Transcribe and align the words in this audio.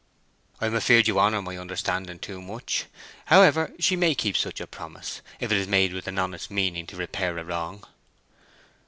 "I 0.59 0.65
am 0.65 0.75
afeard 0.75 1.07
you 1.07 1.19
honour 1.19 1.43
my 1.43 1.59
understanding 1.59 2.17
too 2.17 2.41
much. 2.41 2.85
However, 3.25 3.71
she 3.77 3.95
may 3.95 4.15
keep 4.15 4.35
such 4.35 4.59
a 4.59 4.65
promise, 4.65 5.21
if 5.39 5.51
it 5.51 5.57
is 5.59 5.67
made 5.67 5.93
with 5.93 6.07
an 6.07 6.17
honest 6.17 6.49
meaning 6.49 6.87
to 6.87 6.95
repair 6.95 7.37
a 7.37 7.43
wrong." 7.43 7.85